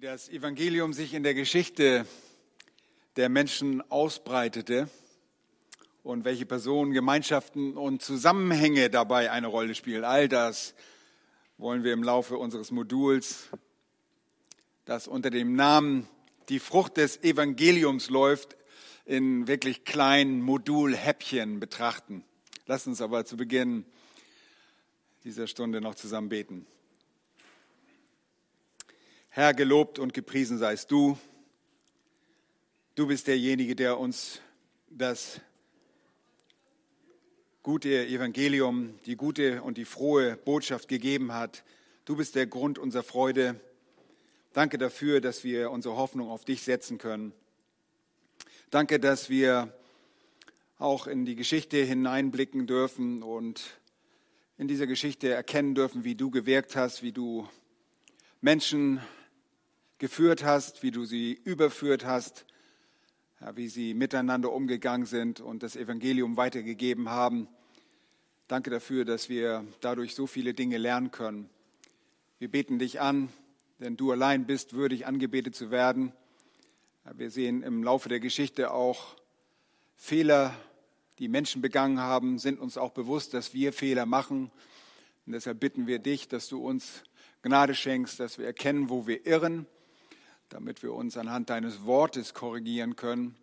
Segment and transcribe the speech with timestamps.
[0.00, 2.06] wie das Evangelium sich in der Geschichte
[3.16, 4.88] der Menschen ausbreitete
[6.02, 10.04] und welche Personen, Gemeinschaften und Zusammenhänge dabei eine Rolle spielen.
[10.04, 10.74] All das
[11.58, 13.50] wollen wir im Laufe unseres Moduls,
[14.86, 16.08] das unter dem Namen
[16.48, 18.56] Die Frucht des Evangeliums läuft,
[19.04, 22.24] in wirklich kleinen Modulhäppchen betrachten.
[22.64, 23.84] Lass uns aber zu Beginn
[25.24, 26.66] dieser Stunde noch zusammen beten.
[29.32, 31.16] Herr, gelobt und gepriesen seist du.
[32.96, 34.40] Du bist derjenige, der uns
[34.88, 35.40] das
[37.62, 41.62] gute Evangelium, die gute und die frohe Botschaft gegeben hat.
[42.06, 43.60] Du bist der Grund unserer Freude.
[44.52, 47.32] Danke dafür, dass wir unsere Hoffnung auf dich setzen können.
[48.70, 49.72] Danke, dass wir
[50.76, 53.78] auch in die Geschichte hineinblicken dürfen und
[54.58, 57.48] in dieser Geschichte erkennen dürfen, wie du gewirkt hast, wie du
[58.40, 59.00] Menschen
[60.00, 62.46] geführt hast, wie du sie überführt hast,
[63.38, 67.48] ja, wie sie miteinander umgegangen sind und das Evangelium weitergegeben haben.
[68.48, 71.50] Danke dafür, dass wir dadurch so viele Dinge lernen können.
[72.38, 73.28] Wir beten dich an,
[73.78, 76.12] denn du allein bist würdig, angebetet zu werden.
[77.12, 79.16] Wir sehen im Laufe der Geschichte auch
[79.96, 80.54] Fehler,
[81.18, 84.50] die Menschen begangen haben, sind uns auch bewusst, dass wir Fehler machen.
[85.26, 87.02] Und deshalb bitten wir dich, dass du uns
[87.42, 89.66] Gnade schenkst, dass wir erkennen, wo wir irren
[90.50, 93.36] damit wir uns anhand deines Wortes korrigieren können.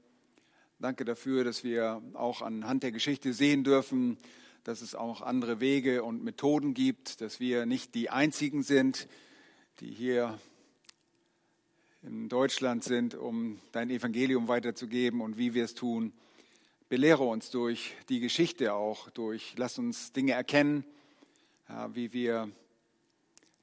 [0.77, 4.17] Danke dafür, dass wir auch anhand der Geschichte sehen dürfen,
[4.65, 9.07] dass es auch andere Wege und Methoden gibt, dass wir nicht die Einzigen sind,
[9.79, 10.37] die hier
[12.03, 16.11] in Deutschland sind, um dein Evangelium weiterzugeben und wie wir es tun.
[16.89, 20.83] Belehre uns durch die Geschichte auch, durch, lass uns Dinge erkennen,
[21.93, 22.51] wie wir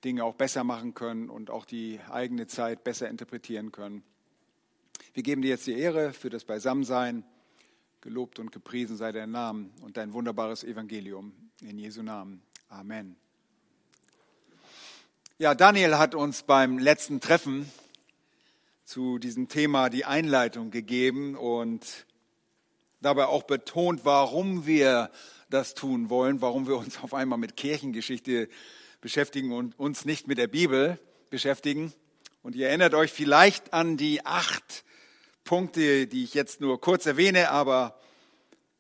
[0.05, 4.03] Dinge auch besser machen können und auch die eigene Zeit besser interpretieren können.
[5.15, 7.25] Wir geben dir jetzt die Ehre für das Beisammensein.
[8.01, 11.33] Gelobt und gepriesen sei dein Name und dein wunderbares Evangelium.
[11.63, 12.43] In Jesu Namen.
[12.69, 13.17] Amen.
[15.39, 17.71] Ja, Daniel hat uns beim letzten Treffen
[18.85, 22.07] zu diesem Thema die Einleitung gegeben und
[23.01, 25.11] dabei auch betont, warum wir
[25.49, 28.49] das tun wollen, warum wir uns auf einmal mit Kirchengeschichte
[29.05, 30.99] beschäftigen und uns nicht mit der Bibel
[31.29, 31.93] beschäftigen.
[32.43, 34.83] Und ihr erinnert euch vielleicht an die acht
[35.45, 38.01] Punkte, die ich jetzt nur kurz erwähne, aber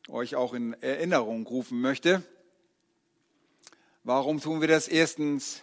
[0.08, 2.22] euch auch in Erinnerung rufen möchte.
[4.02, 4.88] Warum tun wir das?
[4.88, 5.60] Erstens,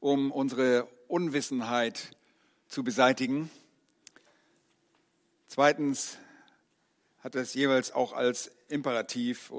[0.00, 2.16] um unsere Unwissenheit
[2.68, 3.50] zu beseitigen.
[5.46, 6.16] Zweitens
[7.18, 9.52] hat es jeweils auch als Imperativ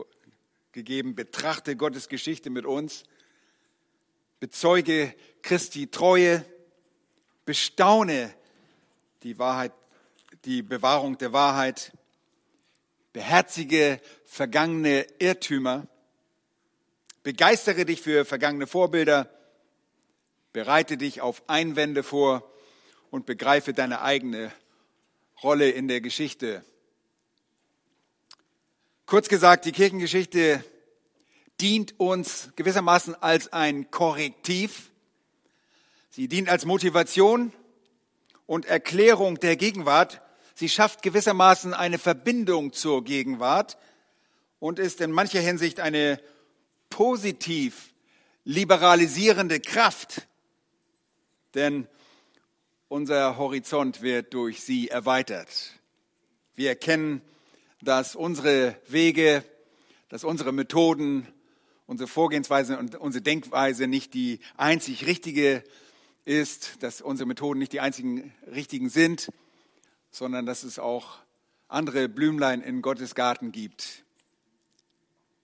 [0.72, 3.04] gegeben, betrachte Gottes Geschichte mit uns
[4.44, 6.44] bezeuge Christi Treue,
[7.46, 8.34] bestaune
[9.24, 9.72] die Wahrheit,
[10.44, 11.94] die Bewahrung der Wahrheit,
[13.14, 15.88] beherzige vergangene Irrtümer,
[17.24, 19.30] begeistere dich für vergangene Vorbilder,
[20.52, 22.44] bereite dich auf Einwände vor
[23.12, 24.52] und begreife deine eigene
[25.42, 26.66] Rolle in der Geschichte.
[29.06, 30.66] Kurz gesagt, die Kirchengeschichte
[31.64, 34.92] dient uns gewissermaßen als ein Korrektiv.
[36.10, 37.54] Sie dient als Motivation
[38.46, 40.22] und Erklärung der Gegenwart.
[40.56, 43.78] Sie schafft gewissermaßen eine Verbindung zur Gegenwart
[44.60, 46.20] und ist in mancher Hinsicht eine
[46.90, 47.94] positiv
[48.44, 50.28] liberalisierende Kraft,
[51.54, 51.88] denn
[52.90, 55.80] unser Horizont wird durch sie erweitert.
[56.56, 57.22] Wir erkennen,
[57.82, 59.46] dass unsere Wege,
[60.10, 61.34] dass unsere Methoden
[61.86, 65.64] unsere Vorgehensweise und unsere Denkweise nicht die einzig richtige
[66.26, 69.30] ist, dass unsere Methoden nicht die einzigen richtigen sind,
[70.12, 71.18] sondern dass es auch
[71.68, 74.04] andere Blümlein in Gottes Garten gibt.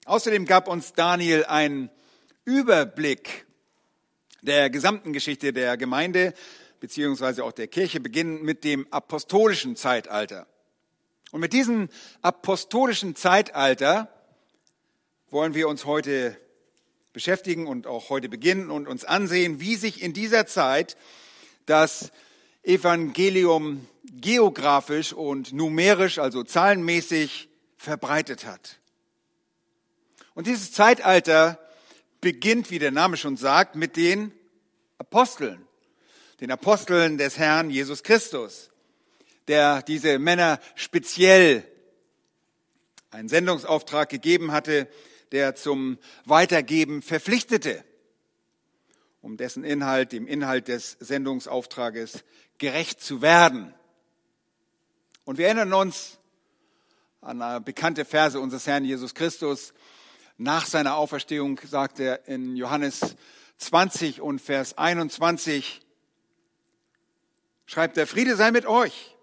[0.05, 1.89] Außerdem gab uns Daniel einen
[2.45, 3.45] Überblick
[4.41, 6.33] der gesamten Geschichte der Gemeinde
[6.79, 10.47] beziehungsweise auch der Kirche, beginnend mit dem apostolischen Zeitalter.
[11.31, 11.89] Und mit diesem
[12.21, 14.11] apostolischen Zeitalter
[15.31, 16.37] wollen wir uns heute
[17.13, 20.97] beschäftigen und auch heute beginnen und uns ansehen, wie sich in dieser Zeit
[21.65, 22.11] das
[22.63, 28.79] Evangelium geografisch und numerisch, also zahlenmäßig, verbreitet hat.
[30.33, 31.59] Und dieses Zeitalter
[32.21, 34.33] beginnt, wie der Name schon sagt, mit den
[34.97, 35.65] Aposteln,
[36.41, 38.71] den Aposteln des Herrn Jesus Christus,
[39.47, 41.63] der diese Männer speziell
[43.11, 44.87] einen Sendungsauftrag gegeben hatte,
[45.31, 47.83] der zum Weitergeben verpflichtete.
[49.21, 52.23] um dessen Inhalt, dem Inhalt des Sendungsauftrages
[52.57, 53.73] gerecht zu werden.
[55.25, 56.19] Und wir erinnern uns
[57.21, 59.73] an eine bekannte Verse unseres Herrn Jesus Christus.
[60.37, 63.15] Nach seiner Auferstehung sagt er in Johannes
[63.57, 65.81] 20 und Vers 21,
[67.65, 69.17] schreibt der Friede sei mit euch.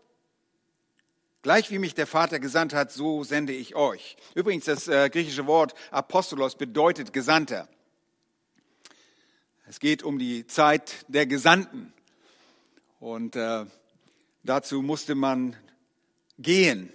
[1.46, 4.16] Gleich wie mich der Vater gesandt hat, so sende ich euch.
[4.34, 7.68] Übrigens, das äh, griechische Wort Apostolos bedeutet Gesandter.
[9.68, 11.92] Es geht um die Zeit der Gesandten.
[12.98, 13.64] Und äh,
[14.42, 15.54] dazu musste man
[16.36, 16.92] gehen.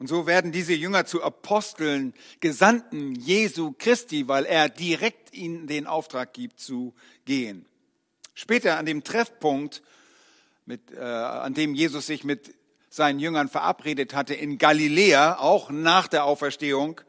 [0.00, 5.86] Und so werden diese Jünger zu Aposteln, Gesandten Jesu Christi, weil er direkt ihnen den
[5.86, 6.94] Auftrag gibt, zu
[7.26, 7.64] gehen.
[8.34, 9.84] Später an dem Treffpunkt,
[10.66, 12.56] mit, äh, an dem Jesus sich mit
[12.94, 17.00] seinen Jüngern verabredet hatte in Galiläa, auch nach der Auferstehung,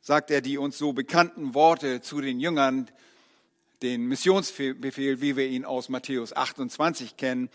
[0.00, 2.88] sagt er die uns so bekannten Worte zu den Jüngern,
[3.82, 7.50] den Missionsbefehl, wie wir ihn aus Matthäus 28 kennen.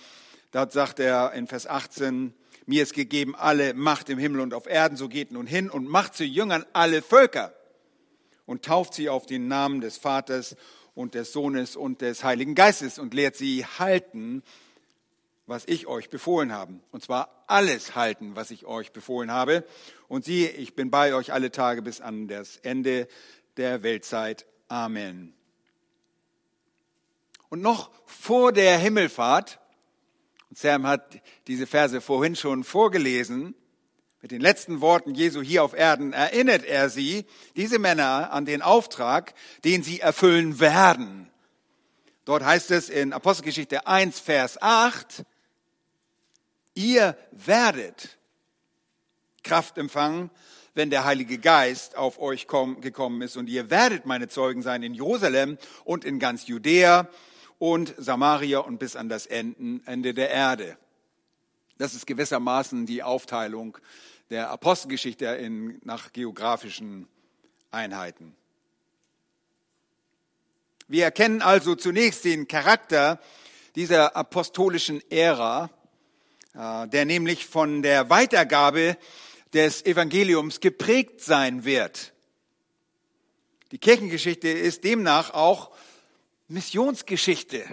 [0.51, 2.35] Dort sagt er in Vers 18,
[2.67, 5.87] mir ist gegeben alle Macht im Himmel und auf Erden, so geht nun hin und
[5.87, 7.55] macht zu Jüngern alle Völker
[8.45, 10.55] und tauft sie auf den Namen des Vaters
[10.93, 14.43] und des Sohnes und des Heiligen Geistes und lehrt sie halten,
[15.45, 16.79] was ich euch befohlen habe.
[16.91, 19.65] Und zwar alles halten, was ich euch befohlen habe.
[20.07, 23.07] Und siehe, ich bin bei euch alle Tage bis an das Ende
[23.57, 24.45] der Weltzeit.
[24.67, 25.33] Amen.
[27.49, 29.59] Und noch vor der Himmelfahrt,
[30.49, 33.55] und Sam hat diese Verse vorhin schon vorgelesen,
[34.21, 38.61] mit den letzten Worten Jesu hier auf Erden erinnert er sie, diese Männer, an den
[38.61, 39.33] Auftrag,
[39.63, 41.31] den sie erfüllen werden.
[42.25, 45.23] Dort heißt es in Apostelgeschichte 1, Vers 8,
[46.73, 48.17] Ihr werdet
[49.43, 50.29] Kraft empfangen,
[50.73, 53.37] wenn der Heilige Geist auf euch gekommen ist.
[53.37, 57.09] Und ihr werdet meine Zeugen sein in Jerusalem und in ganz Judäa
[57.59, 60.77] und Samaria und bis an das Ende der Erde.
[61.77, 63.77] Das ist gewissermaßen die Aufteilung
[64.29, 67.07] der Apostelgeschichte in, nach geografischen
[67.69, 68.35] Einheiten.
[70.87, 73.19] Wir erkennen also zunächst den Charakter
[73.75, 75.69] dieser apostolischen Ära
[76.53, 78.97] der nämlich von der Weitergabe
[79.53, 82.13] des Evangeliums geprägt sein wird.
[83.71, 85.71] Die Kirchengeschichte ist demnach auch
[86.47, 87.63] Missionsgeschichte.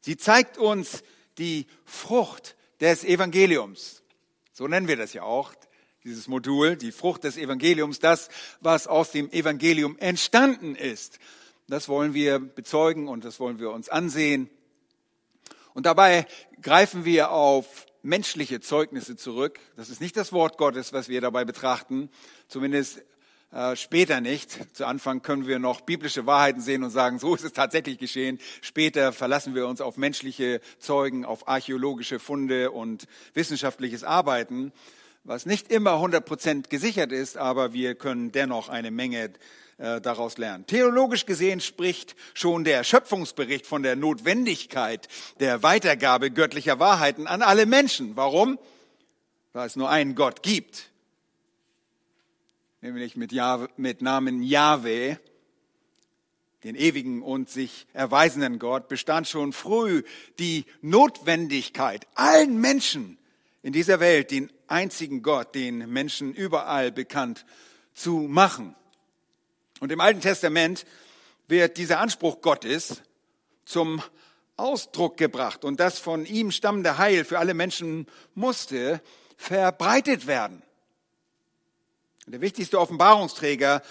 [0.00, 1.02] Sie zeigt uns
[1.38, 4.02] die Frucht des Evangeliums.
[4.52, 5.54] So nennen wir das ja auch,
[6.04, 8.28] dieses Modul, die Frucht des Evangeliums, das,
[8.60, 11.18] was aus dem Evangelium entstanden ist.
[11.68, 14.48] Das wollen wir bezeugen und das wollen wir uns ansehen.
[15.78, 16.26] Und dabei
[16.60, 19.60] greifen wir auf menschliche Zeugnisse zurück.
[19.76, 22.10] Das ist nicht das Wort Gottes, was wir dabei betrachten,
[22.48, 23.04] zumindest
[23.52, 24.74] äh, später nicht.
[24.74, 28.40] Zu Anfang können wir noch biblische Wahrheiten sehen und sagen, so ist es tatsächlich geschehen.
[28.60, 34.72] Später verlassen wir uns auf menschliche Zeugen, auf archäologische Funde und wissenschaftliches Arbeiten,
[35.22, 39.32] was nicht immer 100 Prozent gesichert ist, aber wir können dennoch eine Menge
[39.78, 40.66] äh, daraus lernen.
[40.66, 45.06] Theologisch gesehen spricht schon der Schöpfungsbericht von der Notwendigkeit
[45.38, 48.16] der Weitergabe göttlicher Wahrheiten an alle Menschen.
[48.16, 48.58] Warum?
[49.52, 50.90] Weil es nur einen Gott gibt,
[52.80, 55.16] nämlich mit, Jahwe, mit Namen Yahweh,
[56.64, 60.02] den ewigen und sich erweisenden Gott, bestand schon früh
[60.40, 63.16] die Notwendigkeit, allen Menschen
[63.62, 67.46] in dieser Welt den einzigen Gott, den Menschen überall bekannt
[67.94, 68.74] zu machen.
[69.80, 70.84] Und im Alten Testament
[71.46, 73.02] wird dieser Anspruch Gottes
[73.64, 74.02] zum
[74.56, 79.00] Ausdruck gebracht und das von ihm stammende Heil für alle Menschen musste
[79.36, 80.62] verbreitet werden.
[82.26, 83.82] Der wichtigste Offenbarungsträger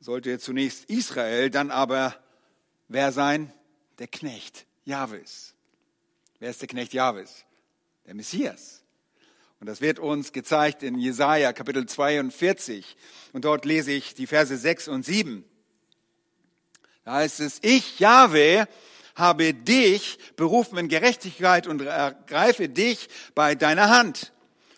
[0.00, 2.16] sollte zunächst Israel, dann aber
[2.88, 3.52] wer sein?
[3.98, 5.54] Der Knecht Jahwes.
[6.38, 7.44] Wer ist der Knecht Jahwes?
[8.06, 8.79] Der Messias.
[9.60, 12.96] Und das wird uns gezeigt in Jesaja Kapitel 42.
[13.34, 15.44] Und dort lese ich die Verse 6 und 7.
[17.04, 18.66] Da heißt es, ich, Jahwe,
[19.14, 24.32] habe dich berufen in Gerechtigkeit und ergreife dich bei deiner Hand.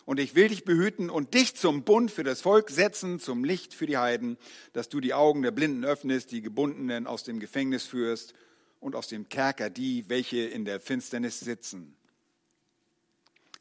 [0.05, 3.73] Und ich will dich behüten und dich zum Bund für das Volk setzen, zum Licht
[3.73, 4.37] für die Heiden,
[4.73, 8.35] dass du die Augen der Blinden öffnest, die Gebundenen aus dem Gefängnis führst
[8.81, 11.95] und aus dem Kerker die, welche in der Finsternis sitzen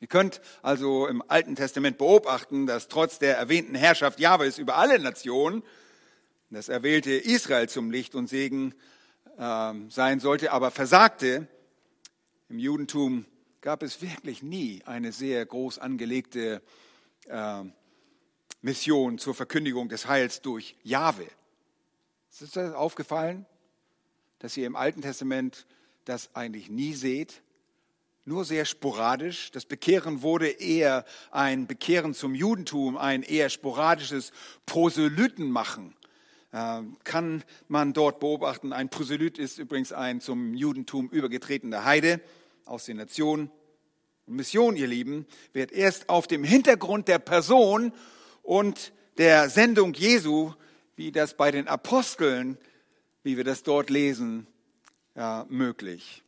[0.01, 4.99] Ihr könnt also im Alten Testament beobachten, dass trotz der erwähnten Herrschaft Jahwes über alle
[4.99, 5.63] Nationen
[6.49, 8.73] das erwählte Israel zum Licht und Segen
[9.37, 11.47] äh, sein sollte, aber versagte.
[12.49, 13.25] Im Judentum
[13.61, 16.61] gab es wirklich nie eine sehr groß angelegte
[17.29, 17.63] äh,
[18.61, 21.25] Mission zur Verkündigung des Heils durch Jahwe.
[22.29, 23.45] Ist das aufgefallen?
[24.41, 25.67] dass ihr im Alten Testament
[26.03, 27.43] das eigentlich nie seht,
[28.25, 29.51] nur sehr sporadisch.
[29.51, 34.31] Das Bekehren wurde eher ein Bekehren zum Judentum, ein eher sporadisches
[34.65, 35.95] Proselytenmachen.
[36.51, 38.73] Äh, kann man dort beobachten.
[38.73, 42.21] Ein Proselyt ist übrigens ein zum Judentum übergetretener Heide
[42.65, 43.49] aus den Nationen.
[44.27, 47.91] Mission, ihr Lieben, wird erst auf dem Hintergrund der Person
[48.43, 50.53] und der Sendung Jesu,
[50.95, 52.57] wie das bei den Aposteln,
[53.23, 54.47] wie wir das dort lesen,
[55.15, 56.23] ja, möglich.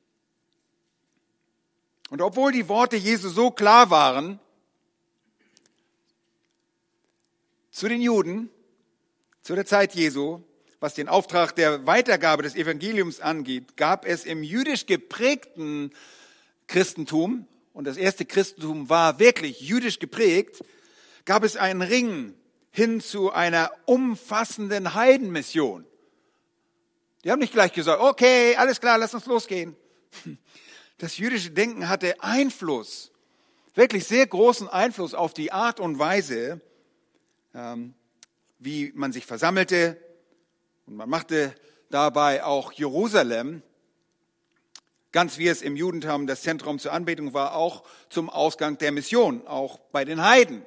[2.13, 4.39] Und obwohl die Worte Jesu so klar waren
[7.71, 8.51] zu den Juden,
[9.41, 10.43] zu der Zeit Jesu,
[10.79, 15.91] was den Auftrag der Weitergabe des Evangeliums angeht, gab es im jüdisch geprägten
[16.67, 20.63] Christentum, und das erste Christentum war wirklich jüdisch geprägt,
[21.25, 22.35] gab es einen Ring
[22.69, 25.83] hin zu einer umfassenden Heidenmission.
[27.23, 29.75] Die haben nicht gleich gesagt, okay, alles klar, lass uns losgehen.
[30.97, 33.11] Das jüdische Denken hatte Einfluss,
[33.75, 36.61] wirklich sehr großen Einfluss auf die Art und Weise,
[37.53, 37.93] ähm,
[38.59, 39.97] wie man sich versammelte.
[40.85, 41.55] Und man machte
[41.89, 43.61] dabei auch Jerusalem,
[45.11, 49.45] ganz wie es im Judentum das Zentrum zur Anbetung war, auch zum Ausgang der Mission,
[49.47, 50.65] auch bei den Heiden.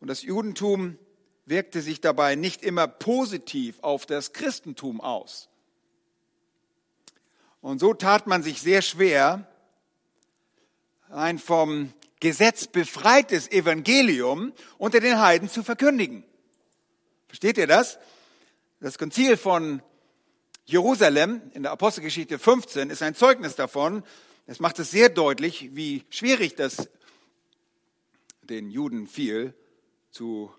[0.00, 0.98] Und das Judentum
[1.46, 5.48] wirkte sich dabei nicht immer positiv auf das Christentum aus.
[7.66, 9.44] Und so tat man sich sehr schwer,
[11.10, 16.22] ein vom Gesetz befreites Evangelium unter den Heiden zu verkündigen.
[17.26, 17.98] Versteht ihr das?
[18.78, 19.82] Das Konzil von
[20.64, 24.04] Jerusalem in der Apostelgeschichte 15 ist ein Zeugnis davon.
[24.46, 26.88] Es macht es sehr deutlich, wie schwierig das
[28.42, 29.54] den Juden fiel,
[30.12, 30.52] zu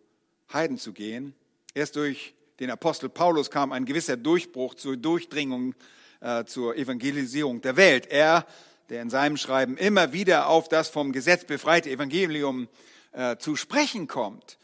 [0.52, 1.36] Heiden zu gehen.
[1.74, 5.74] Erst durch den Apostel Paulus kam ein gewisser Durchbruch zur Durchdringung,
[6.22, 8.08] äh, zur Evangelisierung der Welt.
[8.08, 8.46] Er,
[8.90, 12.68] der in seinem Schreiben immer wieder auf das vom Gesetz befreite Evangelium
[13.12, 14.58] äh, zu sprechen kommt,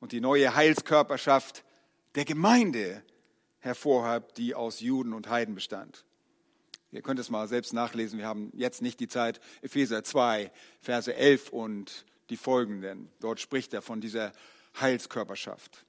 [0.00, 1.62] und die neue Heilskörperschaft
[2.14, 3.02] der Gemeinde
[3.58, 6.04] hervorhebt, die aus Juden und Heiden bestand.
[6.90, 8.18] Ihr könnt es mal selbst nachlesen.
[8.18, 9.40] Wir haben jetzt nicht die Zeit.
[9.62, 13.10] Epheser 2, Verse 11 und die folgenden.
[13.20, 14.32] Dort spricht er von dieser
[14.80, 15.84] Heilskörperschaft.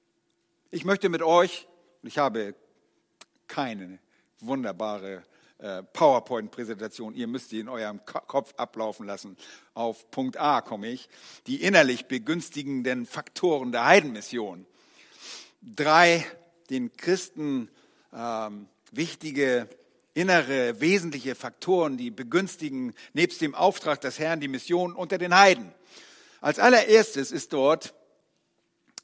[0.70, 1.66] Ich möchte mit euch,
[2.02, 2.54] und ich habe
[3.48, 3.98] keine
[4.42, 5.22] wunderbare
[5.58, 9.36] äh, PowerPoint-Präsentation, ihr müsst sie in eurem Kopf ablaufen lassen.
[9.74, 11.08] Auf Punkt A komme ich.
[11.46, 14.66] Die innerlich begünstigenden Faktoren der Heidenmission.
[15.62, 16.26] Drei
[16.68, 17.70] den Christen
[18.12, 19.68] ähm, wichtige
[20.14, 25.72] innere, wesentliche Faktoren, die begünstigen nebst dem Auftrag des Herrn die Mission unter den Heiden.
[26.40, 27.94] Als allererstes ist dort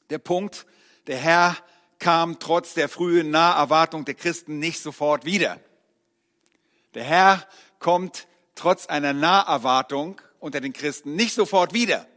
[0.09, 0.65] der Punkt,
[1.07, 1.57] der Herr
[1.99, 5.59] kam trotz der frühen Naherwartung der Christen nicht sofort wieder.
[6.93, 12.07] Der Herr kommt trotz einer Naherwartung unter den Christen nicht sofort wieder.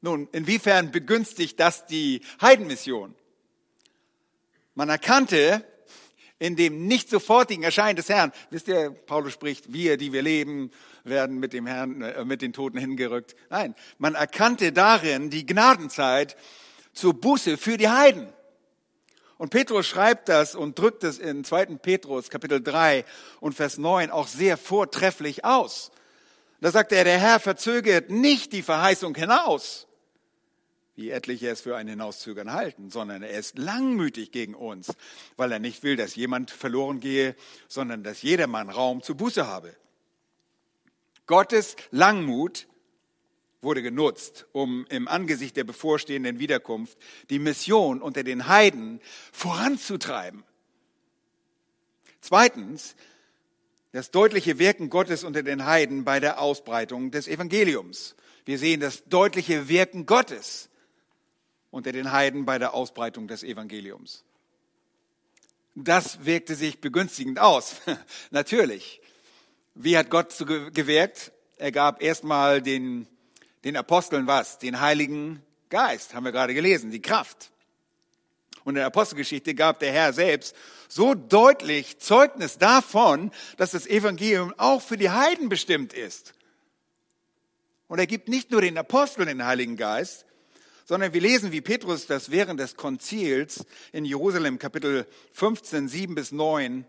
[0.00, 3.14] Nun, inwiefern begünstigt das die Heidenmission?
[4.74, 5.64] Man erkannte
[6.38, 10.70] in dem nicht sofortigen Erscheinen des Herrn, wisst ihr, Paulus spricht, wir, die wir leben,
[11.02, 13.34] werden mit dem Herrn, äh, mit den Toten hingerückt.
[13.50, 16.36] Nein, man erkannte darin die Gnadenzeit
[16.92, 18.32] zur Buße für die Heiden.
[19.38, 21.66] Und Petrus schreibt das und drückt es in 2.
[21.76, 23.04] Petrus Kapitel 3
[23.40, 25.92] und Vers 9 auch sehr vortrefflich aus.
[26.60, 29.86] Da sagt er, der Herr verzögert nicht die Verheißung hinaus,
[30.96, 34.92] wie etliche es für ein Hinauszögern halten, sondern er ist langmütig gegen uns,
[35.36, 37.36] weil er nicht will, dass jemand verloren gehe,
[37.68, 39.76] sondern dass jedermann Raum zur Buße habe.
[41.26, 42.66] Gottes Langmut
[43.60, 46.96] wurde genutzt, um im Angesicht der bevorstehenden Wiederkunft
[47.30, 49.00] die Mission unter den Heiden
[49.32, 50.44] voranzutreiben.
[52.20, 52.94] Zweitens,
[53.92, 58.14] das deutliche Wirken Gottes unter den Heiden bei der Ausbreitung des Evangeliums.
[58.44, 60.68] Wir sehen das deutliche Wirken Gottes
[61.70, 64.24] unter den Heiden bei der Ausbreitung des Evangeliums.
[65.74, 67.76] Das wirkte sich begünstigend aus.
[68.30, 69.00] Natürlich.
[69.74, 71.32] Wie hat Gott gewirkt?
[71.56, 73.06] Er gab erstmal den
[73.64, 74.58] den Aposteln was?
[74.58, 77.50] Den Heiligen Geist, haben wir gerade gelesen, die Kraft.
[78.64, 80.54] Und in der Apostelgeschichte gab der Herr selbst
[80.88, 86.34] so deutlich Zeugnis davon, dass das Evangelium auch für die Heiden bestimmt ist.
[87.86, 90.26] Und er gibt nicht nur den Aposteln den Heiligen Geist,
[90.84, 96.32] sondern wir lesen, wie Petrus das während des Konzils in Jerusalem Kapitel 15, 7 bis
[96.32, 96.86] 9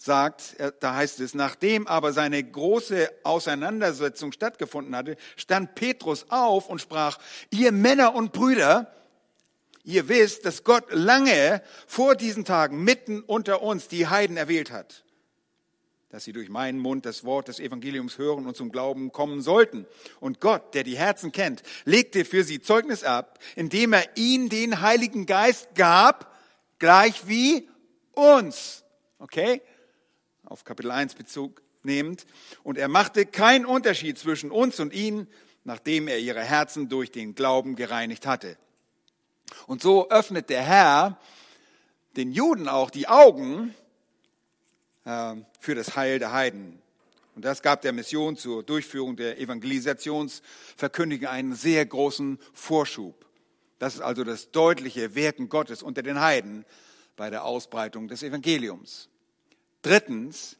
[0.00, 6.80] sagt, da heißt es, nachdem aber seine große Auseinandersetzung stattgefunden hatte, stand Petrus auf und
[6.80, 7.18] sprach,
[7.50, 8.94] ihr Männer und Brüder,
[9.82, 15.04] ihr wisst, dass Gott lange vor diesen Tagen mitten unter uns die Heiden erwählt hat.
[16.10, 19.86] dass sie durch meinen Mund das Wort des Evangeliums hören und zum Glauben kommen sollten.
[20.20, 24.80] Und Gott, der die Herzen kennt, legte für sie Zeugnis ab, indem er ihnen den
[24.80, 26.34] Heiligen Geist gab,
[26.78, 27.68] gleich wie
[28.12, 28.84] uns.
[29.18, 29.60] Okay?
[30.48, 32.24] Auf Kapitel 1 Bezug nehmend.
[32.62, 35.28] Und er machte keinen Unterschied zwischen uns und ihnen,
[35.64, 38.56] nachdem er ihre Herzen durch den Glauben gereinigt hatte.
[39.66, 41.20] Und so öffnet der Herr
[42.16, 43.74] den Juden auch die Augen
[45.04, 46.80] äh, für das Heil der Heiden.
[47.34, 53.26] Und das gab der Mission zur Durchführung der Evangelisationsverkündigung einen sehr großen Vorschub.
[53.78, 56.64] Das ist also das deutliche Wirken Gottes unter den Heiden
[57.16, 59.10] bei der Ausbreitung des Evangeliums.
[59.82, 60.56] Drittens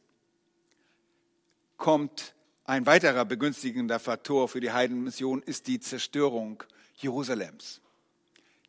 [1.77, 2.33] kommt
[2.63, 6.63] ein weiterer begünstigender Faktor für die Heidenmission ist die Zerstörung
[6.95, 7.81] Jerusalems.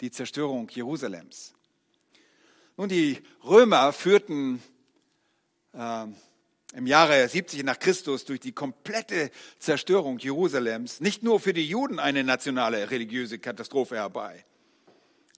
[0.00, 1.54] Die Zerstörung Jerusalems.
[2.76, 4.62] Nun, die Römer führten
[5.74, 6.06] äh,
[6.72, 11.98] im Jahre 70 nach Christus durch die komplette Zerstörung Jerusalems nicht nur für die Juden
[11.98, 14.44] eine nationale religiöse Katastrophe herbei.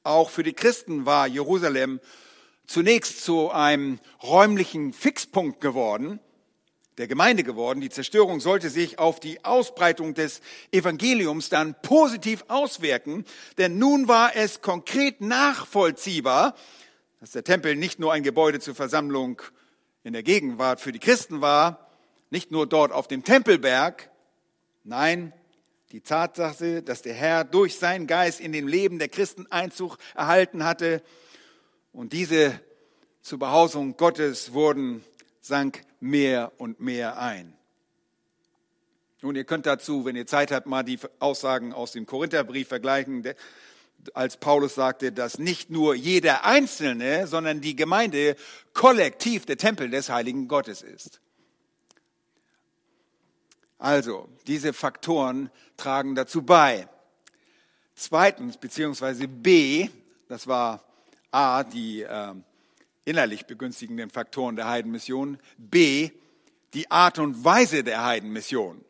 [0.04, 2.00] Auch für die Christen war Jerusalem
[2.72, 6.20] zunächst zu einem räumlichen Fixpunkt geworden,
[6.96, 7.82] der Gemeinde geworden.
[7.82, 13.26] Die Zerstörung sollte sich auf die Ausbreitung des Evangeliums dann positiv auswirken,
[13.58, 16.54] denn nun war es konkret nachvollziehbar,
[17.20, 19.42] dass der Tempel nicht nur ein Gebäude zur Versammlung
[20.02, 21.90] in der Gegenwart für die Christen war,
[22.30, 24.10] nicht nur dort auf dem Tempelberg,
[24.82, 25.34] nein,
[25.92, 30.64] die Tatsache, dass der Herr durch seinen Geist in dem Leben der Christen Einzug erhalten
[30.64, 31.02] hatte
[31.92, 32.60] und diese
[33.20, 35.04] zur Behausung Gottes wurden,
[35.40, 37.56] sank mehr und mehr ein.
[39.20, 43.22] Nun, ihr könnt dazu, wenn ihr Zeit habt, mal die Aussagen aus dem Korintherbrief vergleichen
[44.14, 48.36] als Paulus sagte, dass nicht nur jeder Einzelne, sondern die Gemeinde
[48.74, 51.20] kollektiv der Tempel des heiligen Gottes ist.
[53.78, 56.88] Also, diese Faktoren tragen dazu bei.
[57.94, 59.88] Zweitens, beziehungsweise B,
[60.28, 60.84] das war
[61.32, 62.34] A, die äh,
[63.04, 66.10] innerlich begünstigenden Faktoren der Heidenmission, B,
[66.74, 68.84] die Art und Weise der Heidenmission.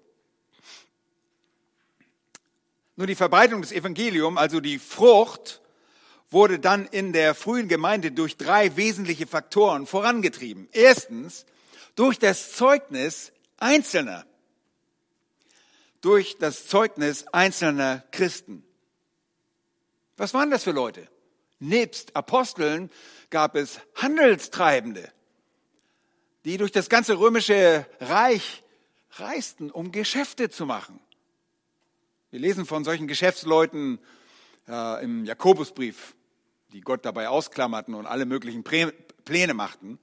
[2.97, 5.61] Nur die Verbreitung des Evangeliums, also die Frucht,
[6.31, 10.69] wurde dann in der frühen Gemeinde durch drei wesentliche Faktoren vorangetrieben.
[10.73, 11.47] Erstens,
[11.95, 14.27] durch das Zeugnis Einzelner.
[16.01, 18.65] Durch das Zeugnis einzelner Christen.
[20.17, 21.12] Was waren das für Leute?
[21.63, 22.91] Nebst Aposteln
[23.31, 25.13] gab es Handelstreibende,
[26.45, 28.65] die durch das ganze römische Reich
[29.13, 30.99] reisten, um Geschäfte zu machen.
[32.33, 34.01] Wir lesen von solchen Geschäftsleuten
[34.67, 36.17] äh, im Jakobusbrief,
[36.73, 40.01] die Gott dabei ausklammerten und alle möglichen Pläne machten.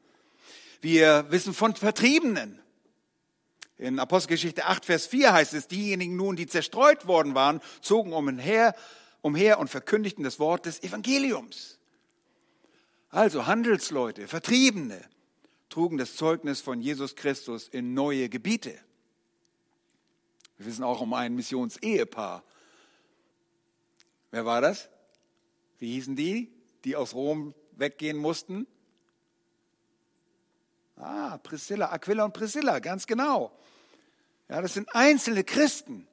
[0.79, 2.61] Wir wissen von Vertriebenen.
[3.77, 8.75] In Apostelgeschichte 8, Vers 4 heißt es, diejenigen nun, die zerstreut worden waren, zogen umher,
[9.21, 11.79] umher und verkündigten das Wort des Evangeliums.
[13.10, 15.01] Also Handelsleute, Vertriebene
[15.69, 18.77] trugen das Zeugnis von Jesus Christus in neue Gebiete.
[20.58, 22.43] Wir wissen auch um ein Missionsehepaar.
[24.32, 24.89] Wer war das?
[25.79, 26.51] Wie hießen die,
[26.84, 28.67] die aus Rom weggehen mussten?
[30.97, 33.58] Ah, Priscilla, Aquila und Priscilla, ganz genau.
[34.49, 36.08] Ja, das sind einzelne Christen.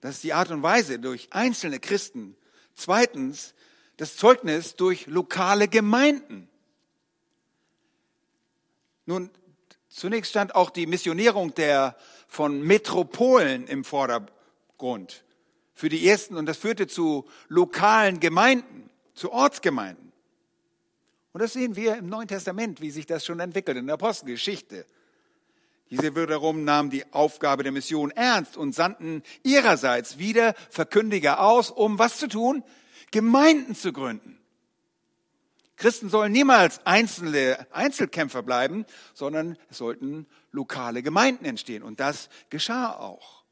[0.00, 2.36] Das ist die Art und Weise durch einzelne Christen.
[2.74, 3.54] Zweitens,
[3.96, 6.48] das Zeugnis durch lokale Gemeinden.
[9.06, 9.30] Nun,
[9.90, 11.96] Zunächst stand auch die Missionierung der,
[12.28, 15.24] von Metropolen im Vordergrund
[15.74, 20.12] für die ersten und das führte zu lokalen Gemeinden, zu Ortsgemeinden.
[21.32, 24.86] Und das sehen wir im Neuen Testament, wie sich das schon entwickelt in der Apostelgeschichte.
[25.90, 31.98] Diese wiederum nahmen die Aufgabe der Mission ernst und sandten ihrerseits wieder Verkündiger aus, um
[31.98, 32.62] was zu tun?
[33.10, 34.38] Gemeinden zu gründen.
[35.76, 41.82] Christen sollen niemals einzelne Einzelkämpfer bleiben, sondern es sollten lokale Gemeinden entstehen.
[41.82, 43.42] Und das geschah auch.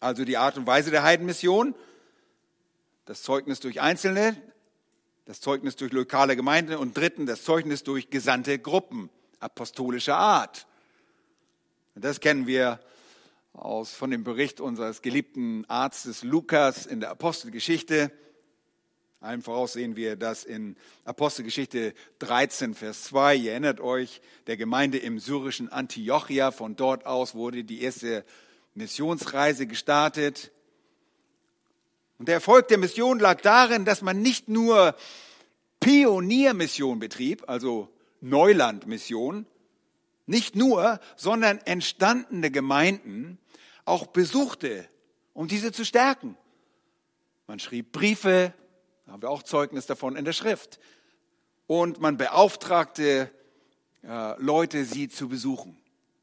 [0.00, 1.74] Also die Art und Weise der Heidenmission,
[3.06, 4.36] das Zeugnis durch Einzelne,
[5.24, 9.08] das Zeugnis durch lokale Gemeinden und dritten das Zeugnis durch gesandte Gruppen
[9.44, 10.66] apostolischer Art.
[11.94, 12.80] Das kennen wir
[13.52, 18.10] aus, von dem Bericht unseres geliebten Arztes Lukas in der Apostelgeschichte.
[19.20, 23.36] Allen voraus sehen wir das in Apostelgeschichte 13, Vers 2.
[23.36, 26.50] Ihr erinnert euch, der Gemeinde im syrischen Antiochia.
[26.50, 28.24] Von dort aus wurde die erste
[28.74, 30.50] Missionsreise gestartet.
[32.18, 34.96] Und der Erfolg der Mission lag darin, dass man nicht nur
[35.80, 37.93] Pioniermission betrieb, also
[38.24, 39.46] Neulandmission
[40.26, 43.38] nicht nur, sondern entstandene Gemeinden
[43.84, 44.88] auch besuchte,
[45.34, 46.36] um diese zu stärken.
[47.46, 48.54] Man schrieb Briefe,
[49.04, 50.80] da haben wir auch Zeugnis davon in der Schrift.
[51.66, 53.30] Und man beauftragte
[54.02, 55.78] äh, Leute, sie zu besuchen.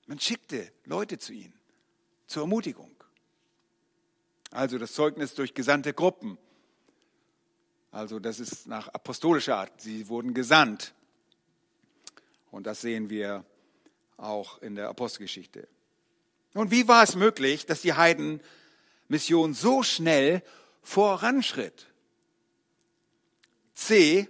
[0.08, 1.54] Man schickte Leute zu ihnen
[2.26, 2.96] zur Ermutigung.
[4.52, 6.38] Also das Zeugnis durch gesandte Gruppen.
[7.92, 9.82] Also das ist nach apostolischer Art.
[9.82, 10.94] Sie wurden gesandt.
[12.52, 13.46] Und das sehen wir
[14.18, 15.68] auch in der Apostelgeschichte.
[16.54, 20.44] Und wie war es möglich, dass die Heidenmission so schnell
[20.84, 21.88] voranschritt?
[23.74, 24.28] C,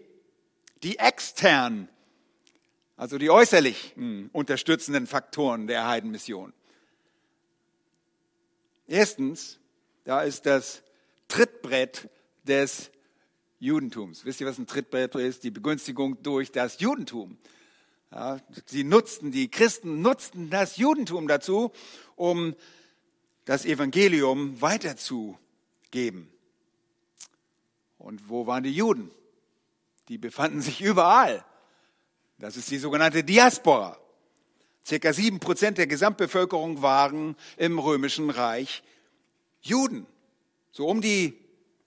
[0.83, 1.89] die externen,
[2.95, 3.95] also die äußerlich
[4.31, 6.53] unterstützenden Faktoren der Heidenmission.
[8.87, 9.59] Erstens,
[10.03, 10.83] da ist das
[11.27, 12.09] Trittbrett
[12.43, 12.91] des
[13.59, 14.25] Judentums.
[14.25, 15.43] Wisst ihr, was ein Trittbrett ist?
[15.43, 17.37] Die Begünstigung durch das Judentum.
[18.11, 21.71] Ja, sie nutzten, die Christen nutzten das Judentum dazu,
[22.17, 22.55] um
[23.45, 26.29] das Evangelium weiterzugeben.
[27.97, 29.11] Und wo waren die Juden?
[30.09, 31.45] Die befanden sich überall.
[32.37, 33.97] Das ist die sogenannte Diaspora.
[34.85, 38.83] Circa sieben Prozent der Gesamtbevölkerung waren im römischen Reich
[39.61, 40.05] Juden.
[40.71, 41.37] So um die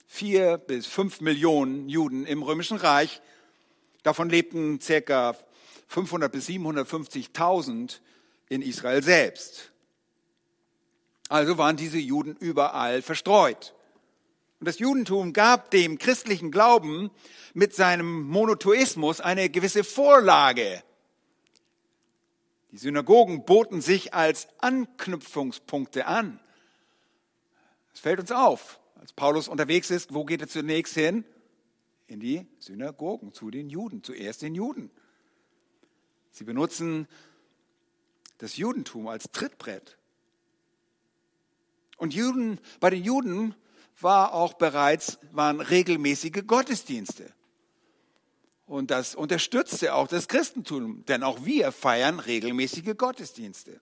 [0.07, 3.21] vier bis fünf Millionen Juden im römischen Reich.
[4.01, 5.35] Davon lebten circa
[5.87, 7.99] 500 bis 750.000
[8.49, 9.71] in Israel selbst.
[11.29, 13.73] Also waren diese Juden überall verstreut.
[14.59, 17.11] Und das Judentum gab dem christlichen Glauben
[17.53, 20.83] mit seinem Monotheismus eine gewisse Vorlage.
[22.71, 26.39] Die Synagogen boten sich als Anknüpfungspunkte an.
[27.93, 31.23] Es fällt uns auf, als Paulus unterwegs ist, wo geht er zunächst hin?
[32.07, 34.91] In die Synagogen, zu den Juden, zuerst den Juden.
[36.35, 37.07] Sie benutzen
[38.39, 39.97] das Judentum als Trittbrett.
[41.95, 43.55] Und Juden, bei den Juden
[44.01, 47.31] war auch bereits, waren regelmäßige Gottesdienste.
[48.65, 53.79] Und das unterstützte auch das Christentum, denn auch wir feiern regelmäßige Gottesdienste.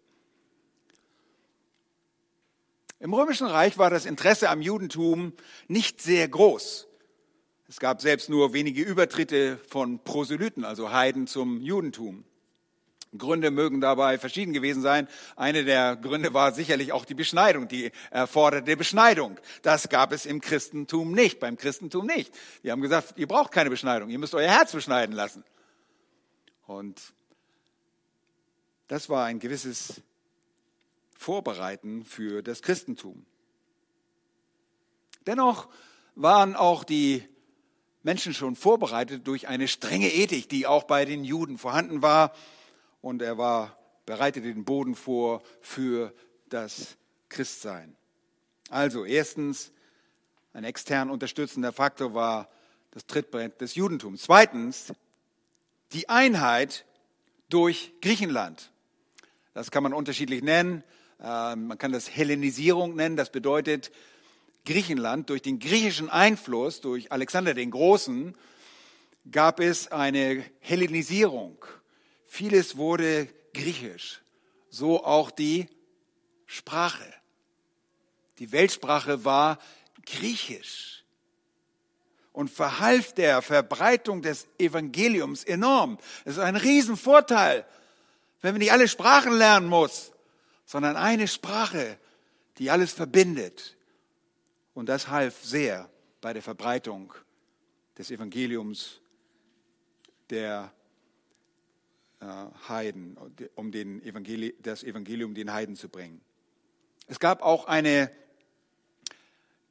[3.00, 5.34] Im Römischen Reich war das Interesse am Judentum
[5.68, 6.88] nicht sehr groß.
[7.68, 12.26] Es gab selbst nur wenige Übertritte von Proselyten, also Heiden zum Judentum.
[13.18, 15.08] Gründe mögen dabei verschieden gewesen sein.
[15.36, 19.40] Eine der Gründe war sicherlich auch die Beschneidung, die erforderte Beschneidung.
[19.62, 22.34] Das gab es im Christentum nicht, beim Christentum nicht.
[22.64, 25.44] Die haben gesagt, ihr braucht keine Beschneidung, ihr müsst euer Herz beschneiden lassen.
[26.66, 27.02] Und
[28.88, 30.02] das war ein gewisses
[31.18, 33.26] Vorbereiten für das Christentum.
[35.26, 35.70] Dennoch
[36.16, 37.28] waren auch die
[38.04, 42.34] Menschen schon vorbereitet durch eine strenge Ethik, die auch bei den Juden vorhanden war
[43.04, 46.14] und er war, bereitete den Boden vor für
[46.50, 46.96] das
[47.30, 47.96] Christsein.
[48.70, 49.72] Also erstens,
[50.54, 52.50] ein extern unterstützender Faktor war
[52.92, 54.24] das Trittbrett des Judentums.
[54.24, 54.94] Zweitens,
[55.92, 56.86] die Einheit
[57.50, 58.72] durch Griechenland.
[59.54, 60.84] Das kann man unterschiedlich nennen.
[61.22, 63.18] Ähm, man kann das Hellenisierung nennen.
[63.18, 63.92] Das bedeutet,
[64.66, 68.34] Griechenland durch den griechischen Einfluss, durch Alexander den Großen,
[69.30, 71.58] gab es eine Hellenisierung.
[72.34, 74.20] Vieles wurde griechisch,
[74.72, 75.70] so auch die
[76.48, 77.06] Sprache.
[78.40, 79.60] Die Weltsprache war
[80.04, 81.04] griechisch
[82.32, 86.00] und verhalf der Verbreitung des Evangeliums enorm.
[86.26, 87.68] Es ist ein Riesenvorteil,
[88.42, 90.12] wenn man nicht alle Sprachen lernen muss,
[90.66, 92.00] sondern eine Sprache,
[92.58, 93.78] die alles verbindet.
[94.74, 95.88] Und das half sehr
[96.20, 97.14] bei der Verbreitung
[97.96, 99.02] des Evangeliums
[100.32, 100.74] der
[102.68, 103.18] Heiden,
[103.56, 106.22] um den Evangeli das Evangelium den Heiden zu bringen.
[107.08, 108.10] Es gab auch eine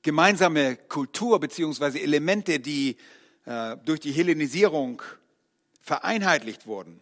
[0.03, 2.97] gemeinsame Kultur beziehungsweise Elemente, die
[3.47, 5.03] äh, durch die Hellenisierung
[5.81, 7.01] vereinheitlicht wurden.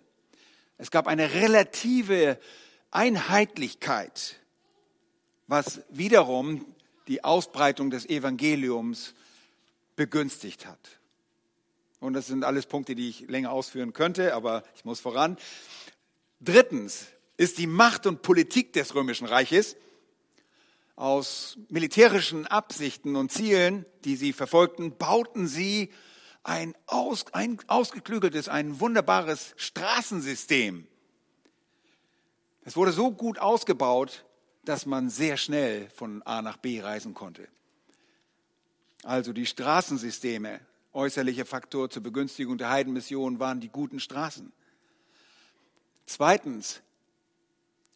[0.78, 2.38] Es gab eine relative
[2.90, 4.36] Einheitlichkeit,
[5.46, 6.64] was wiederum
[7.08, 9.14] die Ausbreitung des Evangeliums
[9.96, 10.99] begünstigt hat.
[12.00, 15.36] Und das sind alles Punkte, die ich länger ausführen könnte, aber ich muss voran.
[16.40, 19.76] Drittens ist die Macht und Politik des Römischen Reiches
[20.96, 25.90] aus militärischen Absichten und Zielen, die sie verfolgten, bauten sie
[26.42, 30.86] ein, aus, ein ausgeklügeltes, ein wunderbares Straßensystem.
[32.64, 34.24] Es wurde so gut ausgebaut,
[34.64, 37.48] dass man sehr schnell von A nach B reisen konnte.
[39.02, 40.60] Also die Straßensysteme
[40.92, 44.52] äußerlicher Faktor zur Begünstigung der Heidenmission waren die guten Straßen.
[46.06, 46.80] Zweitens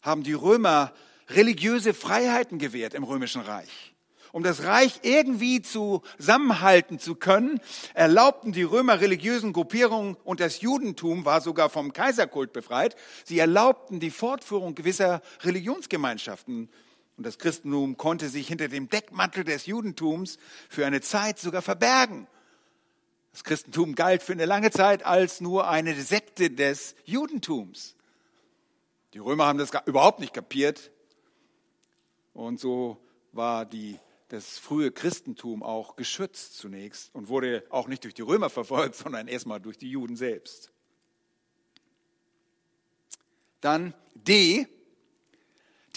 [0.01, 0.93] haben die Römer
[1.29, 3.93] religiöse Freiheiten gewährt im römischen Reich.
[4.31, 7.61] Um das Reich irgendwie zusammenhalten zu können,
[7.93, 12.97] erlaubten die Römer religiösen Gruppierungen und das Judentum war sogar vom Kaiserkult befreit.
[13.23, 16.69] Sie erlaubten die Fortführung gewisser Religionsgemeinschaften.
[17.15, 22.27] Und das Christentum konnte sich hinter dem Deckmantel des Judentums für eine Zeit sogar verbergen.
[23.35, 27.97] Das Christentum galt für eine lange Zeit als nur eine Sekte des Judentums.
[29.13, 30.89] Die Römer haben das überhaupt nicht kapiert.
[32.33, 32.95] Und so
[33.33, 38.49] war die, das frühe Christentum auch geschützt zunächst und wurde auch nicht durch die Römer
[38.49, 40.71] verfolgt, sondern erstmal durch die Juden selbst.
[43.59, 44.65] Dann D,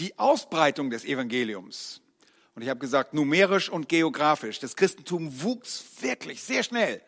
[0.00, 2.00] die Ausbreitung des Evangeliums.
[2.56, 4.58] Und ich habe gesagt, numerisch und geografisch.
[4.58, 7.00] Das Christentum wuchs wirklich sehr schnell.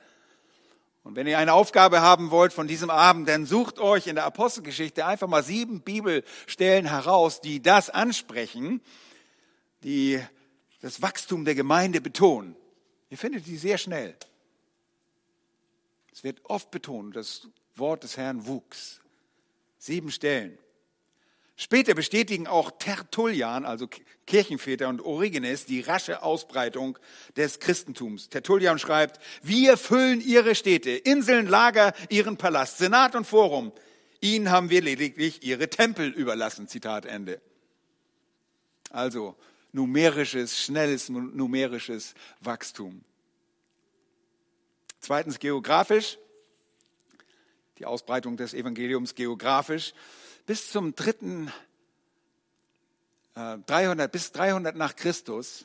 [1.11, 4.27] Und wenn ihr eine Aufgabe haben wollt von diesem Abend, dann sucht euch in der
[4.27, 8.81] Apostelgeschichte einfach mal sieben Bibelstellen heraus, die das ansprechen,
[9.83, 10.23] die
[10.83, 12.55] das Wachstum der Gemeinde betonen.
[13.09, 14.15] Ihr findet die sehr schnell.
[16.13, 19.01] Es wird oft betont, das Wort des Herrn wuchs.
[19.79, 20.61] Sieben Stellen.
[21.63, 23.87] Später bestätigen auch Tertullian, also
[24.27, 26.99] Kirchenväter und Origenes, die rasche Ausbreitung
[27.37, 28.31] des Christentums.
[28.31, 33.73] Tertullian schreibt, wir füllen ihre Städte, Inseln, Lager, ihren Palast, Senat und Forum.
[34.23, 36.67] Ihnen haben wir lediglich ihre Tempel überlassen.
[36.67, 37.43] Zitat Ende.
[38.89, 39.37] Also
[39.73, 43.05] numerisches, schnelles numerisches Wachstum.
[45.01, 46.17] Zweitens geografisch,
[47.77, 49.93] die Ausbreitung des Evangeliums geografisch
[50.51, 51.53] bis zum dritten,
[53.37, 55.65] äh, 300, bis 300 nach Christus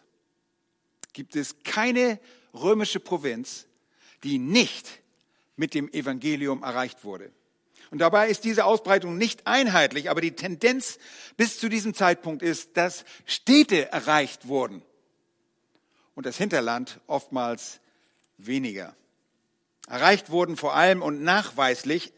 [1.12, 2.20] gibt es keine
[2.54, 3.66] römische Provinz,
[4.22, 5.02] die nicht
[5.56, 7.32] mit dem Evangelium erreicht wurde.
[7.90, 11.00] Und dabei ist diese Ausbreitung nicht einheitlich, aber die Tendenz
[11.36, 14.84] bis zu diesem Zeitpunkt ist, dass Städte erreicht wurden
[16.14, 17.80] und das Hinterland oftmals
[18.38, 18.96] weniger.
[19.88, 22.14] Erreicht wurden vor allem und nachweislich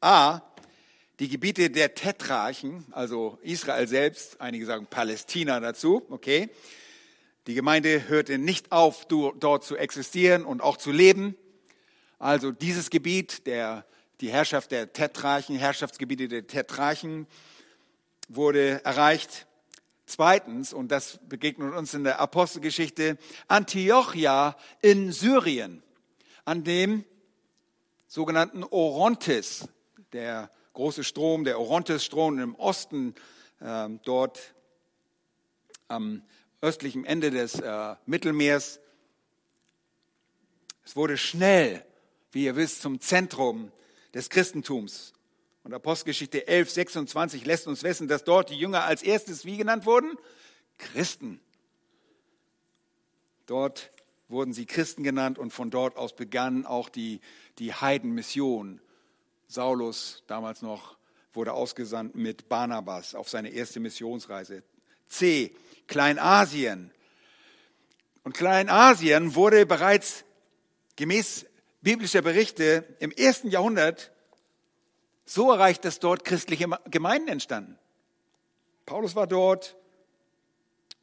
[0.00, 0.42] a
[1.18, 6.50] die Gebiete der Tetrarchen, also Israel selbst, einige sagen Palästina dazu, okay.
[7.46, 11.36] Die Gemeinde hörte nicht auf, dort zu existieren und auch zu leben.
[12.18, 13.86] Also dieses Gebiet, der,
[14.20, 17.26] die Herrschaft der Tetrarchen, Herrschaftsgebiete der Tetrarchen
[18.28, 19.46] wurde erreicht.
[20.06, 23.16] Zweitens, und das begegnet uns in der Apostelgeschichte,
[23.48, 25.82] Antiochia in Syrien,
[26.44, 27.04] an dem
[28.06, 29.68] sogenannten Orontes,
[30.12, 33.14] der große Strom, der Orontes-Strom im Osten,
[33.60, 34.54] äh, dort
[35.88, 36.22] am
[36.60, 38.78] östlichen Ende des äh, Mittelmeers.
[40.84, 41.84] Es wurde schnell,
[42.30, 43.72] wie ihr wisst, zum Zentrum
[44.12, 45.14] des Christentums.
[45.64, 49.86] Und Apostelgeschichte 11, 26 lässt uns wissen, dass dort die Jünger als erstes wie genannt
[49.86, 50.12] wurden?
[50.76, 51.40] Christen.
[53.46, 53.92] Dort
[54.28, 57.20] wurden sie Christen genannt und von dort aus begann auch die,
[57.58, 58.82] die Heidenmission
[59.48, 60.96] Saulus, damals noch,
[61.32, 64.62] wurde ausgesandt mit Barnabas auf seine erste Missionsreise.
[65.06, 65.54] C.
[65.86, 66.90] Kleinasien.
[68.24, 70.24] Und Kleinasien wurde bereits
[70.96, 71.46] gemäß
[71.82, 74.10] biblischer Berichte im ersten Jahrhundert
[75.24, 77.78] so erreicht, dass dort christliche Gemeinden entstanden.
[78.86, 79.76] Paulus war dort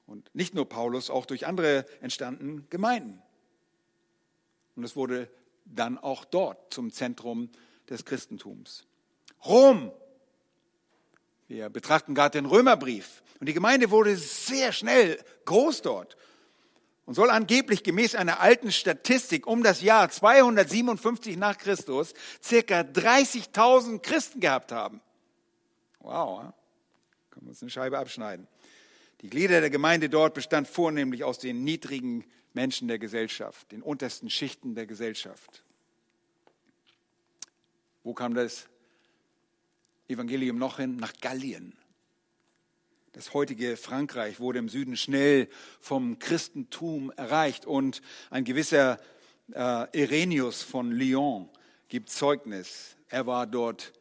[0.05, 3.21] und nicht nur Paulus, auch durch andere entstanden Gemeinden.
[4.75, 5.29] Und es wurde
[5.65, 7.49] dann auch dort zum Zentrum
[7.93, 8.85] des Christentums.
[9.45, 9.91] Rom.
[11.47, 13.21] Wir betrachten gerade den Römerbrief.
[13.39, 16.17] Und die Gemeinde wurde sehr schnell groß dort
[17.05, 23.99] und soll angeblich gemäß einer alten Statistik um das Jahr 257 nach Christus circa 30.000
[23.99, 25.01] Christen gehabt haben.
[25.99, 26.53] Wow,
[27.29, 28.47] können wir uns eine Scheibe abschneiden.
[29.21, 34.29] Die Glieder der Gemeinde dort bestand vornehmlich aus den niedrigen Menschen der Gesellschaft, den untersten
[34.29, 35.63] Schichten der Gesellschaft.
[38.03, 38.67] Wo kam das
[40.09, 40.97] Evangelium noch hin?
[40.97, 41.77] Nach Gallien.
[43.13, 45.47] Das heutige Frankreich wurde im Süden schnell
[45.79, 48.99] vom Christentum erreicht und ein gewisser
[49.53, 51.47] äh, Irenius von Lyon
[51.87, 52.97] gibt Zeugnis.
[53.07, 53.93] Er war dort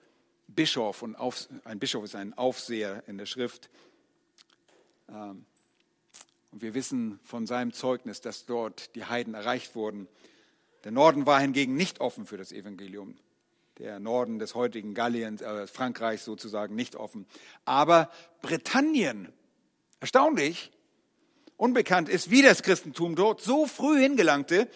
[0.49, 3.71] Bischof und auf, ein Bischof ist ein Aufseher in der Schrift.
[5.09, 5.45] Ähm,
[6.51, 10.09] und wir wissen von seinem Zeugnis, dass dort die Heiden erreicht wurden.
[10.85, 13.17] Der Norden war hingegen nicht offen für das Evangelium
[13.83, 17.27] der Norden des heutigen Galliens, äh, Frankreichs sozusagen nicht offen.
[17.65, 19.33] Aber Britannien,
[19.99, 20.71] erstaunlich,
[21.57, 24.69] unbekannt ist, wie das Christentum dort so früh hingelangte.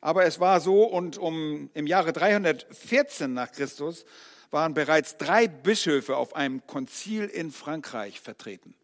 [0.00, 4.06] Aber es war so und um, im Jahre 314 nach Christus
[4.50, 8.74] waren bereits drei Bischöfe auf einem Konzil in Frankreich vertreten.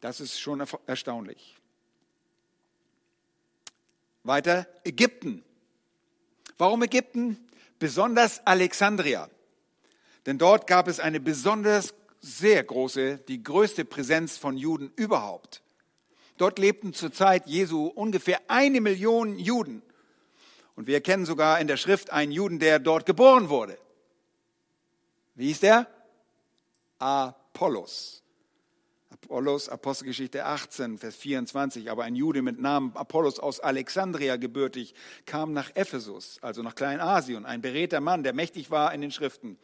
[0.00, 1.56] Das ist schon erstaunlich.
[4.24, 5.44] Weiter Ägypten.
[6.58, 7.43] Warum Ägypten?
[7.84, 9.28] Besonders Alexandria.
[10.24, 15.62] Denn dort gab es eine besonders sehr große, die größte Präsenz von Juden überhaupt.
[16.38, 19.82] Dort lebten zur Zeit Jesu ungefähr eine Million Juden.
[20.76, 23.76] Und wir erkennen sogar in der Schrift einen Juden, der dort geboren wurde.
[25.34, 25.86] Wie hieß der?
[26.98, 28.22] Apollos.
[29.24, 31.90] Apollos, Apostelgeschichte 18, Vers 24.
[31.90, 37.46] Aber ein Jude mit Namen Apollos aus Alexandria gebürtig kam nach Ephesus, also nach Kleinasien,
[37.46, 39.58] ein beredter Mann, der mächtig war in den Schriften.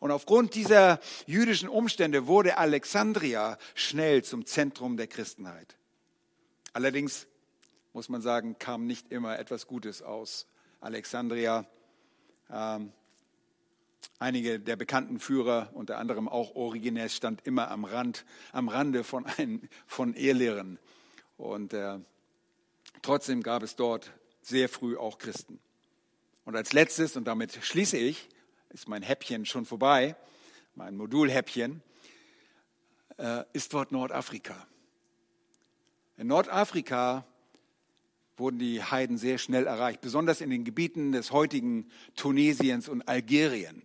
[0.00, 5.76] Und aufgrund dieser jüdischen Umstände wurde Alexandria schnell zum Zentrum der Christenheit.
[6.72, 7.28] Allerdings
[7.92, 10.46] muss man sagen, kam nicht immer etwas Gutes aus
[10.80, 11.66] Alexandria.
[12.50, 12.92] Ähm,
[14.18, 19.26] einige der bekannten Führer, unter anderem auch Origenes, stand immer am Rand, am Rande von,
[19.38, 20.78] ein, von Ehrlehren.
[21.36, 21.98] Und äh,
[23.02, 25.60] trotzdem gab es dort sehr früh auch Christen.
[26.44, 28.28] Und als letztes, und damit schließe ich,
[28.70, 30.16] ist mein Häppchen schon vorbei,
[30.74, 31.82] mein Modulhäppchen,
[33.18, 34.66] äh, ist dort Nordafrika.
[36.16, 37.26] In Nordafrika
[38.36, 43.82] wurden die Heiden sehr schnell erreicht, besonders in den Gebieten des heutigen Tunesiens und Algerien.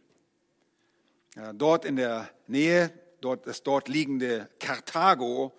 [1.55, 5.53] Dort in der Nähe, dort, das dort liegende Karthago,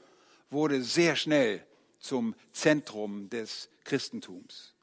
[0.50, 1.66] wurde sehr schnell
[1.98, 4.74] zum Zentrum des Christentums.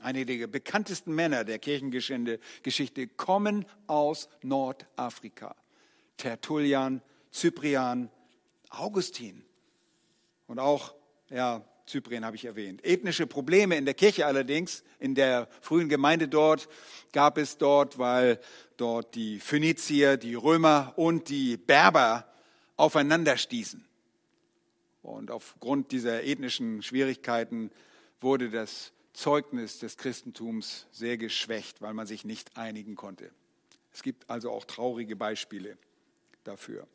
[0.00, 5.56] Einige der bekanntesten Männer der Kirchengeschichte kommen aus Nordafrika.
[6.18, 8.10] Tertullian, Cyprian,
[8.70, 9.44] Augustin
[10.46, 10.94] und auch,
[11.30, 12.84] ja, Zypern habe ich erwähnt.
[12.84, 16.68] Ethnische Probleme in der Kirche allerdings, in der frühen Gemeinde dort,
[17.12, 18.40] gab es dort, weil
[18.76, 22.30] dort die Phönizier, die Römer und die Berber
[22.76, 23.84] aufeinander stießen.
[25.02, 27.70] Und aufgrund dieser ethnischen Schwierigkeiten
[28.20, 33.30] wurde das Zeugnis des Christentums sehr geschwächt, weil man sich nicht einigen konnte.
[33.94, 35.78] Es gibt also auch traurige Beispiele
[36.44, 36.86] dafür.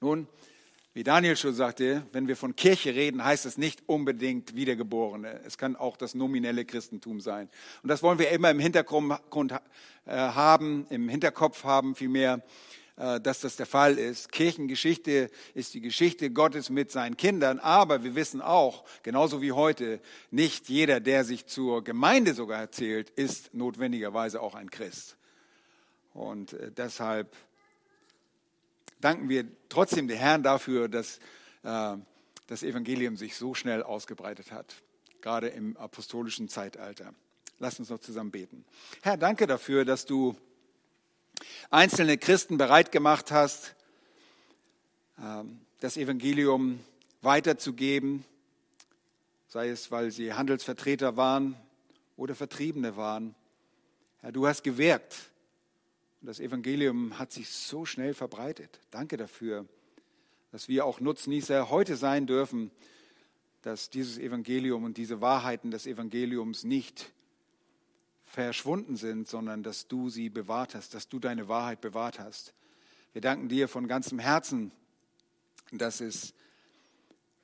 [0.00, 0.26] Nun,
[0.92, 5.40] wie Daniel schon sagte, wenn wir von Kirche reden, heißt es nicht unbedingt Wiedergeborene.
[5.44, 7.48] Es kann auch das nominelle Christentum sein.
[7.82, 9.56] Und das wollen wir immer im Hintergrund äh,
[10.06, 12.42] haben, im Hinterkopf haben vielmehr,
[12.96, 14.32] äh, dass das der Fall ist.
[14.32, 20.00] Kirchengeschichte ist die Geschichte Gottes mit seinen Kindern, aber wir wissen auch, genauso wie heute,
[20.32, 25.16] nicht jeder, der sich zur Gemeinde sogar erzählt, ist notwendigerweise auch ein Christ.
[26.14, 27.36] Und äh, deshalb
[29.00, 31.18] danken wir trotzdem dem Herrn dafür, dass
[31.62, 31.96] äh,
[32.46, 34.74] das Evangelium sich so schnell ausgebreitet hat,
[35.20, 37.14] gerade im apostolischen Zeitalter.
[37.58, 38.64] Lass uns noch zusammen beten.
[39.02, 40.36] Herr, danke dafür, dass du
[41.70, 43.74] einzelne Christen bereit gemacht hast,
[45.18, 46.80] ähm, das Evangelium
[47.22, 48.24] weiterzugeben,
[49.48, 51.56] sei es, weil sie Handelsvertreter waren
[52.16, 53.34] oder Vertriebene waren.
[54.20, 55.29] Herr, du hast gewirkt
[56.20, 58.80] und das Evangelium hat sich so schnell verbreitet.
[58.90, 59.66] Danke dafür,
[60.52, 62.70] dass wir auch Nutznießer heute sein dürfen,
[63.62, 67.12] dass dieses Evangelium und diese Wahrheiten des Evangeliums nicht
[68.24, 72.54] verschwunden sind, sondern dass du sie bewahrt hast, dass du deine Wahrheit bewahrt hast.
[73.12, 74.72] Wir danken dir von ganzem Herzen,
[75.72, 76.34] dass es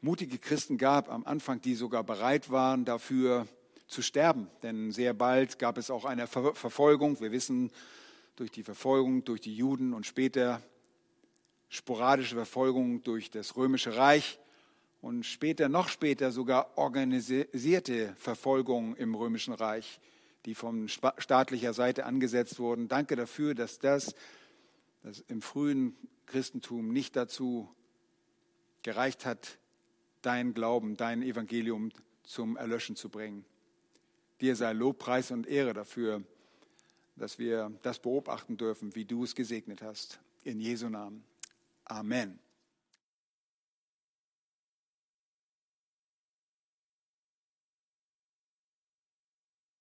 [0.01, 3.49] mutige Christen gab am Anfang, die sogar bereit waren, dafür
[3.89, 4.49] zu sterben.
[4.63, 7.21] Denn sehr bald gab es auch eine Ver Verfolgung.
[7.21, 7.71] Wir wissen
[8.37, 10.63] durch die Verfolgung durch die Juden und später
[11.69, 14.39] sporadische Verfolgung durch das römische Reich
[15.01, 20.01] und später, noch später sogar organisierte Verfolgung im römischen Reich
[20.47, 22.87] die von staatlicher Seite angesetzt wurden.
[22.87, 24.15] Danke dafür, dass das,
[25.03, 25.97] das im frühen
[26.27, 27.69] Christentum nicht dazu
[28.83, 29.59] gereicht hat,
[30.23, 31.91] dein Glauben, dein Evangelium
[32.23, 33.45] zum Erlöschen zu bringen.
[34.41, 36.23] Dir sei Lob, Preis und Ehre dafür,
[37.17, 40.21] dass wir das beobachten dürfen, wie du es gesegnet hast.
[40.45, 41.25] In Jesu Namen.
[41.85, 42.39] Amen.